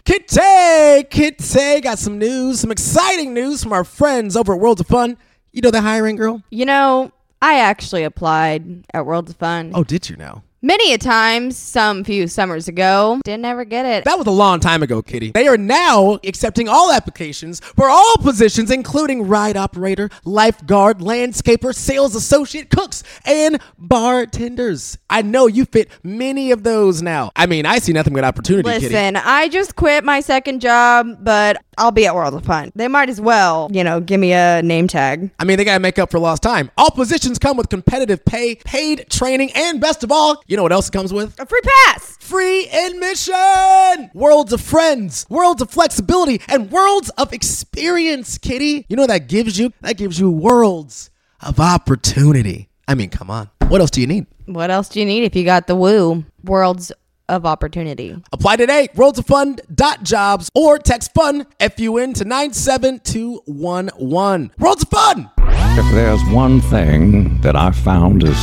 [0.05, 4.88] Kitty, Kitty got some news, some exciting news from our friends over at Worlds of
[4.88, 5.17] Fun.
[5.51, 6.41] You know the hiring girl?
[6.49, 9.71] You know, I actually applied at Worlds of Fun.
[9.73, 10.43] Oh, did you know?
[10.67, 13.21] Many a times, some few summers ago.
[13.23, 14.03] Didn't ever get it.
[14.03, 15.32] That was a long time ago, Kitty.
[15.32, 22.15] They are now accepting all applications for all positions, including ride operator, lifeguard, landscaper, sales
[22.15, 24.97] associate, cooks, and bartenders.
[25.10, 27.32] I know you fit many of those now.
[27.38, 28.89] I mean, I see nothing but opportunity, Kitty.
[28.89, 32.73] Listen, I just quit my second job, but I'll be at World of Fun.
[32.75, 35.32] They might as well, you know, give me a name tag.
[35.39, 36.71] I mean, they gotta make up for lost time.
[36.77, 40.73] All positions come with competitive pay, paid training, and best of all, you know what
[40.73, 41.39] else it comes with?
[41.39, 42.17] A free pass!
[42.19, 44.11] Free admission!
[44.13, 48.85] Worlds of friends, worlds of flexibility, and worlds of experience, Kitty.
[48.89, 49.71] You know what that gives you?
[49.81, 51.09] That gives you worlds
[51.41, 52.67] of opportunity.
[52.87, 53.49] I mean, come on.
[53.69, 54.25] What else do you need?
[54.45, 56.25] What else do you need if you got the woo?
[56.43, 56.91] Worlds
[57.29, 58.15] of opportunity.
[58.31, 64.51] Apply today, worldsofun.jobs, or text FUN, F-U-N, to 97211.
[64.57, 65.29] Worlds of Fun!
[65.39, 68.37] If there's one thing that I've found is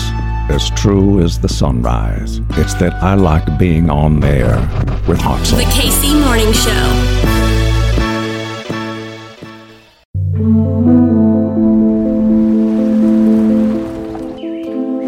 [0.48, 4.56] as true as the sunrise, it's that I like being on there
[5.08, 5.74] with hot The sauce.
[5.74, 7.34] KC Morning Show.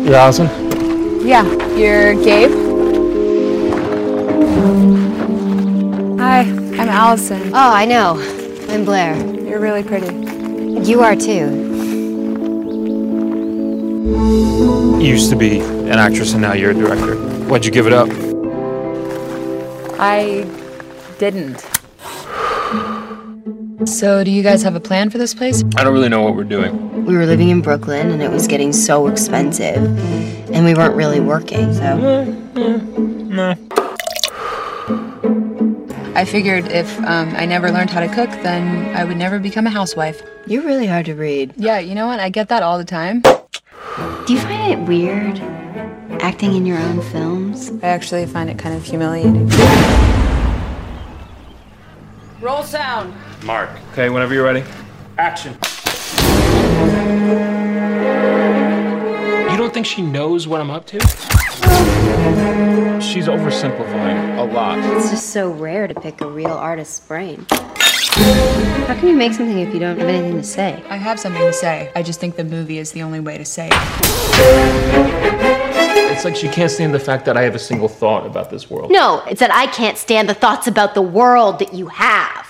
[0.05, 0.47] You're Allison?
[1.27, 1.45] Yeah,
[1.75, 2.51] you're Gabe.
[6.19, 6.41] Hi,
[6.81, 7.51] I'm Allison.
[7.53, 8.15] Oh, I know.
[8.69, 9.17] I'm Blair.
[9.45, 10.15] You're really pretty.
[10.89, 11.76] You are too.
[14.07, 17.17] You used to be an actress and now you're a director.
[17.49, 18.09] Why'd you give it up?
[19.99, 20.47] I
[21.19, 21.59] didn't.
[23.89, 25.65] So, do you guys have a plan for this place?
[25.77, 27.05] I don't really know what we're doing.
[27.05, 29.77] We were living in Brooklyn and it was getting so expensive.
[30.53, 31.97] And we weren't really working, so.
[36.15, 39.67] I figured if um, I never learned how to cook, then I would never become
[39.67, 40.23] a housewife.
[40.47, 41.55] You're really hard to read.
[41.57, 42.21] Yeah, you know what?
[42.21, 43.23] I get that all the time.
[43.97, 45.39] Do you find it weird
[46.21, 47.71] acting in your own films?
[47.83, 49.49] I actually find it kind of humiliating.
[52.43, 53.15] Roll sound.
[53.45, 53.71] Mark.
[53.93, 54.65] Okay, whenever you're ready.
[55.17, 55.57] Action.
[59.51, 61.01] You don't think she knows what I'm up to?
[63.01, 64.79] She's oversimplifying a lot.
[64.99, 67.47] It's just so rare to pick a real artist's brain.
[68.87, 70.83] How can you make something if you don't have anything to say?
[70.89, 71.91] I have something to say.
[71.95, 75.17] I just think the movie is the only way to say it.
[76.13, 78.71] It's like she can't stand the fact that I have a single thought about this
[78.71, 78.91] world.
[78.91, 82.47] No, it's that I can't stand the thoughts about the world that you have.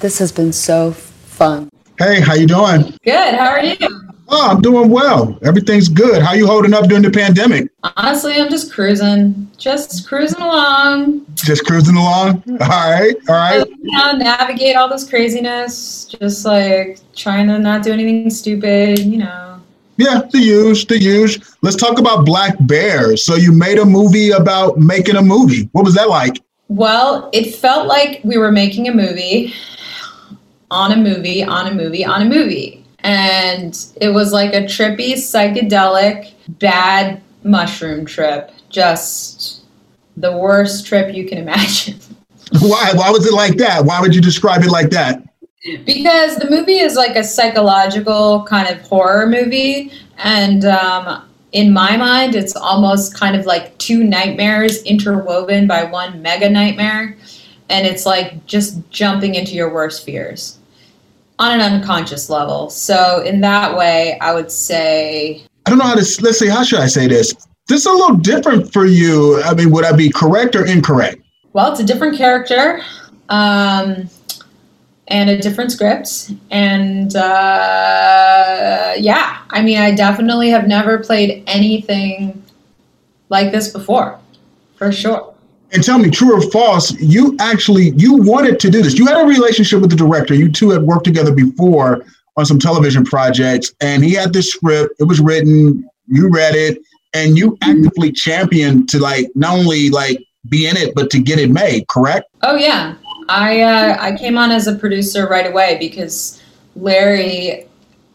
[0.00, 1.68] This has been so fun.
[1.98, 2.96] Hey, how you doing?
[3.04, 3.34] Good.
[3.34, 3.76] How are you?
[4.34, 5.38] Oh, I'm doing well.
[5.42, 6.22] Everything's good.
[6.22, 7.70] How you holding up during the pandemic?
[7.96, 9.46] Honestly, I'm just cruising.
[9.58, 11.26] Just cruising along.
[11.34, 12.40] Just cruising along.
[12.40, 12.62] Mm-hmm.
[12.62, 13.68] All right, all right.
[13.68, 16.06] You know, navigate all this craziness.
[16.06, 19.60] Just like trying to not do anything stupid, you know.
[19.98, 21.54] Yeah, the use, the use.
[21.60, 23.26] Let's talk about Black Bears.
[23.26, 25.68] So you made a movie about making a movie.
[25.72, 26.42] What was that like?
[26.68, 29.52] Well, it felt like we were making a movie
[30.70, 32.81] on a movie, on a movie, on a movie.
[33.04, 38.50] And it was like a trippy, psychedelic, bad mushroom trip.
[38.68, 39.64] Just
[40.16, 41.98] the worst trip you can imagine.
[42.60, 42.92] Why?
[42.94, 43.84] Why was it like that?
[43.84, 45.22] Why would you describe it like that?
[45.84, 51.96] because the movie is like a psychological kind of horror movie and um, in my
[51.96, 57.16] mind it's almost kind of like two nightmares interwoven by one mega nightmare
[57.68, 60.58] and it's like just jumping into your worst fears
[61.42, 65.94] on an unconscious level so in that way i would say I don't know how
[65.94, 66.22] to.
[66.22, 66.48] Let's see.
[66.48, 67.32] How should I say this?
[67.68, 69.40] This is a little different for you.
[69.44, 71.22] I mean, would I be correct or incorrect?
[71.52, 72.80] well it's a different character
[73.28, 74.08] um,
[75.08, 82.42] and a different script and uh, yeah i mean i definitely have never played anything
[83.28, 84.18] like this before
[84.76, 85.31] for sure
[85.72, 88.98] And tell me, true or false, you actually you wanted to do this.
[88.98, 90.34] You had a relationship with the director.
[90.34, 92.04] You two had worked together before
[92.36, 94.94] on some television projects, and he had this script.
[95.00, 96.78] It was written, you read it,
[97.14, 101.38] and you actively championed to like not only like be in it, but to get
[101.38, 102.26] it made, correct?
[102.42, 102.94] Oh yeah.
[103.28, 106.42] I uh, I came on as a producer right away because
[106.76, 107.66] Larry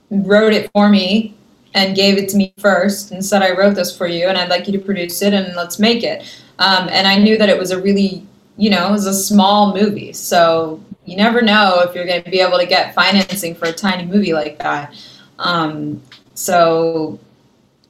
[0.09, 1.35] wrote it for me
[1.73, 4.49] and gave it to me first and said, I wrote this for you and I'd
[4.49, 6.23] like you to produce it and let's make it.
[6.59, 8.25] Um, and I knew that it was a really,
[8.57, 10.13] you know, it was a small movie.
[10.13, 13.71] So you never know if you're going to be able to get financing for a
[13.71, 14.95] tiny movie like that.
[15.39, 16.01] Um,
[16.33, 17.19] so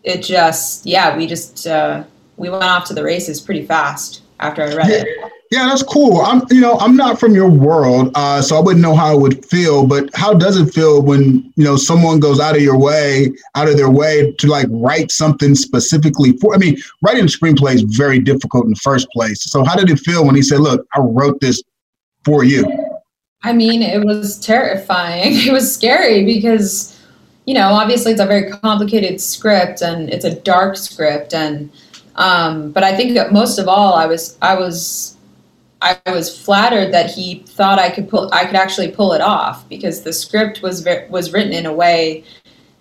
[0.04, 2.04] it just, yeah, we just, uh,
[2.36, 5.08] we went off to the races pretty fast after I read it.
[5.50, 6.20] Yeah, that's cool.
[6.22, 9.22] I'm, you know, I'm not from your world, uh, so I wouldn't know how it
[9.22, 9.88] would feel.
[9.88, 13.70] But how does it feel when you know someone goes out of your way, out
[13.70, 16.54] of their way to like write something specifically for?
[16.54, 19.42] I mean, writing a screenplay is very difficult in the first place.
[19.50, 21.64] So how did it feel when he said, "Look, I wrote this
[22.26, 22.66] for you"?
[23.44, 25.34] I mean, it was terrifying.
[25.48, 27.00] It was scary because,
[27.46, 31.72] you know, obviously it's a very complicated script and it's a dark script, and
[32.18, 35.16] um, but I think that most of all, I was I was
[35.82, 39.68] I was flattered that he thought I could pull I could actually pull it off
[39.70, 42.24] because the script was was written in a way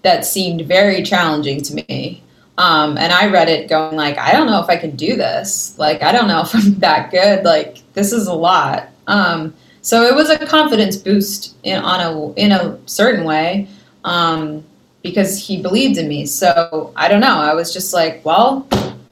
[0.03, 2.23] that seemed very challenging to me.
[2.59, 5.79] Um, and I read it going like, I don't know if I can do this.
[5.79, 7.45] Like, I don't know if I'm that good.
[7.45, 8.89] Like, this is a lot.
[9.07, 13.69] Um, so it was a confidence boost in on a in a certain way
[14.05, 14.65] um,
[15.03, 16.25] because he believed in me.
[16.25, 17.39] So I don't know.
[17.39, 18.67] I was just like, well,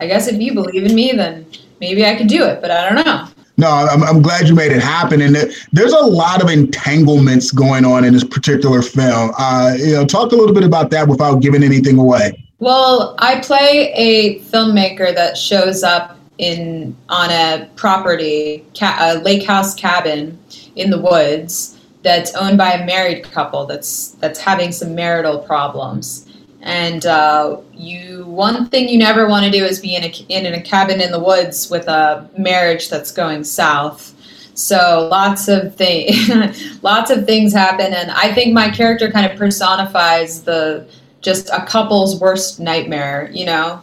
[0.05, 1.47] I guess if you believe in me, then
[1.81, 2.61] maybe I could do it.
[2.61, 3.27] But I don't know.
[3.57, 5.23] No, I'm, I'm glad you made it happen.
[5.23, 5.35] And
[5.73, 9.31] there's a lot of entanglements going on in this particular film.
[9.39, 12.45] Uh, you know, talk a little bit about that without giving anything away.
[12.59, 19.47] Well, I play a filmmaker that shows up in on a property, ca- a lake
[19.47, 20.39] house cabin
[20.77, 26.29] in the woods that's owned by a married couple that's that's having some marital problems.
[26.65, 30.47] And uh, you, one thing you never want to do is be in a in
[30.47, 34.15] a cabin in the woods with a marriage that's going south.
[34.55, 39.37] So lots of things, lots of things happen, and I think my character kind of
[39.37, 40.89] personifies the
[41.21, 43.31] just a couple's worst nightmare.
[43.35, 43.83] You know,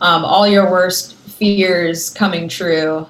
[0.00, 3.04] um, all your worst fears coming true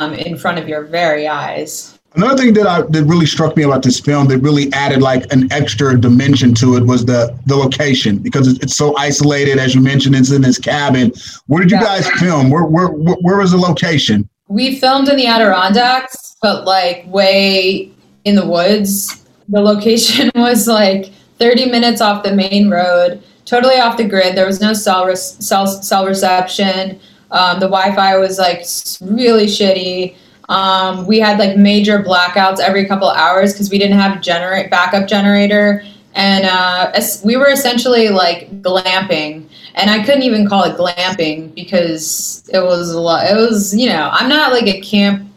[0.00, 1.93] um, in front of your very eyes.
[2.16, 5.32] Another thing that I, that really struck me about this film that really added like
[5.32, 9.74] an extra dimension to it was the the location because it's, it's so isolated as
[9.74, 11.12] you mentioned it's in this cabin.
[11.48, 11.84] Where did you yeah.
[11.84, 12.50] guys film?
[12.50, 14.28] Where, where where was the location?
[14.46, 17.90] We filmed in the Adirondacks, but like way
[18.24, 19.24] in the woods.
[19.48, 24.36] The location was like 30 minutes off the main road, totally off the grid.
[24.36, 27.00] There was no cell re- cell, cell reception.
[27.30, 28.64] Um, the Wi-Fi was like
[29.00, 30.16] really shitty.
[30.48, 35.08] Um, we had like major blackouts every couple hours because we didn't have generate backup
[35.08, 35.82] generator,
[36.14, 36.92] and uh,
[37.24, 39.48] we were essentially like glamping.
[39.76, 43.26] And I couldn't even call it glamping because it was a lot.
[43.30, 45.30] It was you know I'm not like a camp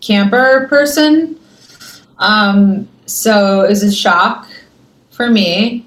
[0.00, 1.38] camper person,
[2.18, 4.48] um, so it was a shock
[5.10, 5.86] for me.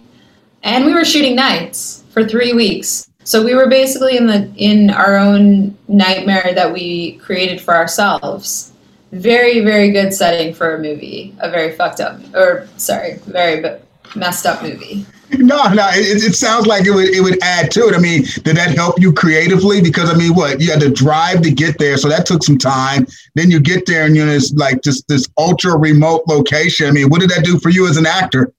[0.63, 3.09] And we were shooting nights for three weeks.
[3.23, 8.71] So we were basically in the in our own nightmare that we created for ourselves.
[9.11, 11.33] Very very good setting for a movie.
[11.39, 13.79] A very fucked up or sorry, very
[14.15, 15.05] messed up movie.
[15.37, 17.95] No, no, it, it sounds like it would it would add to it.
[17.95, 19.81] I mean, did that help you creatively?
[19.81, 22.57] Because I mean, what you had to drive to get there, so that took some
[22.57, 23.07] time.
[23.35, 26.87] Then you get there, and you're in this like just this ultra remote location.
[26.87, 28.53] I mean, what did that do for you as an actor?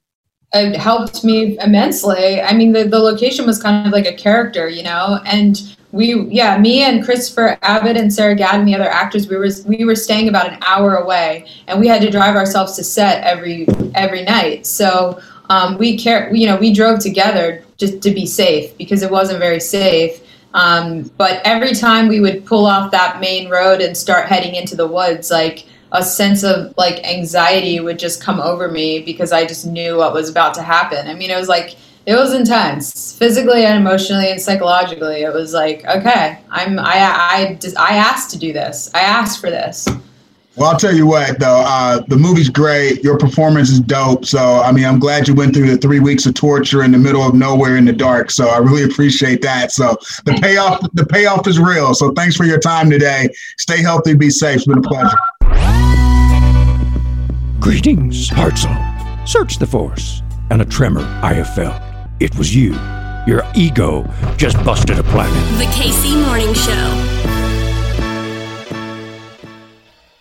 [0.55, 2.41] It helped me immensely.
[2.41, 6.23] I mean, the, the location was kind of like a character, you know, and we,
[6.25, 9.85] yeah, me and Christopher Abbott and Sarah Gadon and the other actors, we were we
[9.85, 13.67] were staying about an hour away, and we had to drive ourselves to set every
[13.95, 14.67] every night.
[14.67, 19.11] So um, we care, you know, we drove together just to be safe because it
[19.11, 20.21] wasn't very safe.
[20.55, 24.77] Um, but every time we would pull off that main road and start heading into
[24.77, 29.45] the woods, like a sense of like anxiety would just come over me because I
[29.45, 31.07] just knew what was about to happen.
[31.07, 35.23] I mean, it was like it was intense, physically and emotionally and psychologically.
[35.23, 38.91] It was like, okay, I'm I I just I asked to do this.
[38.95, 39.89] I asked for this.
[40.57, 43.03] Well, I'll tell you what, though, uh, the movie's great.
[43.03, 44.25] Your performance is dope.
[44.25, 46.99] So, I mean, I'm glad you went through the three weeks of torture in the
[46.99, 48.31] middle of nowhere in the dark.
[48.31, 49.73] So, I really appreciate that.
[49.73, 49.97] So,
[50.27, 51.93] the payoff, the payoff is real.
[51.93, 53.31] So, thanks for your time today.
[53.59, 54.57] Stay healthy, be safe.
[54.57, 55.17] It's been a pleasure.
[57.65, 58.77] Greetings, Hartzell.
[59.27, 61.81] Search the Force, and a tremor I have felt.
[62.21, 62.73] It was you.
[63.27, 64.05] Your ego
[64.37, 65.33] just busted a planet.
[65.57, 66.91] The KC Morning Show.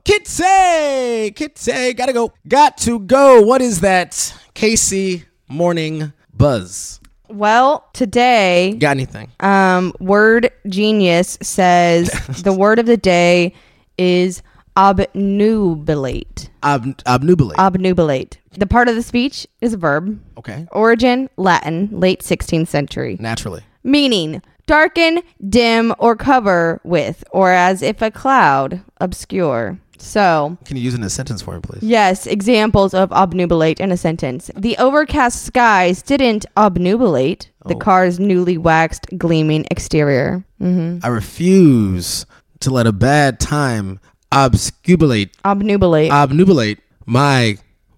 [0.06, 2.32] Kitty, Kitty, gotta go.
[2.48, 3.42] Got to go.
[3.42, 4.12] What is that?
[4.56, 7.02] KC Morning Buzz.
[7.28, 9.30] Well, today, Got anything?
[9.42, 12.10] um, Word Genius says
[12.44, 13.54] the word of the day
[13.98, 14.42] is
[14.76, 16.50] obnubilate.
[16.64, 17.56] Ob- obnubilate.
[17.56, 18.38] Obnubilate.
[18.58, 20.20] The part of the speech is a verb.
[20.38, 20.68] Okay.
[20.72, 23.18] Origin Latin, late 16th century.
[23.20, 23.64] Naturally.
[23.84, 29.78] Meaning darken, dim, or cover with, or as if a cloud, obscure.
[29.98, 31.82] So, Can you use it in a sentence for me, please?
[31.82, 34.52] yes, examples of obnubilate in a sentence.
[34.56, 37.78] The overcast skies didn't obnubilate the Oh.
[37.78, 40.44] car's newly waxed, gleaming exterior.
[40.60, 42.26] hmm I refuse
[42.60, 44.00] to let a bad time
[44.34, 46.10] obscubulate Obnubilate.
[46.10, 47.58] obnubilate my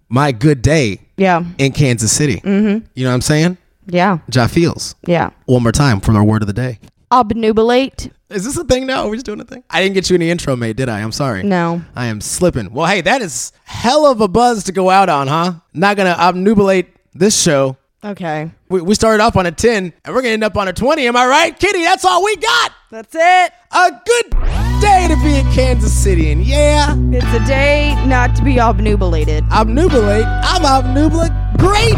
[0.09, 1.43] my good day yeah.
[1.57, 2.37] in Kansas City.
[2.41, 2.85] Mm-hmm.
[2.93, 3.57] You know what I'm saying?
[3.87, 4.19] Yeah.
[4.31, 4.95] Ja feels.
[5.07, 5.31] Yeah.
[5.45, 6.79] One more time for our word of the day.
[7.11, 8.11] Obnubilate.
[8.29, 9.03] Is this a thing now?
[9.05, 9.63] Are we just doing a thing?
[9.69, 11.01] I didn't get you any intro mate, did I?
[11.01, 11.43] I'm sorry.
[11.43, 11.81] No.
[11.95, 12.71] I am slipping.
[12.73, 15.53] Well, hey, that is hell of a buzz to go out on, huh?
[15.73, 17.77] Not gonna obnubilate this show.
[18.03, 18.51] Okay.
[18.69, 21.07] We, we started off on a 10 and we're gonna end up on a 20.
[21.07, 21.83] Am I right, Kitty?
[21.83, 22.71] That's all we got.
[22.91, 23.53] That's it.
[23.71, 26.31] A good day to be in Kansas City.
[26.31, 29.47] And yeah, It's a day not to be obnubilated.
[29.49, 30.25] obnubilate.
[30.43, 31.33] I'm obnubilate.
[31.57, 31.93] Great.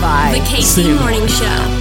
[0.00, 0.32] Bye.
[0.34, 0.96] The KC See you.
[0.96, 1.78] Morning Show.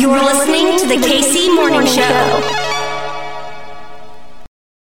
[0.00, 2.63] You're listening to the KC Morning Show.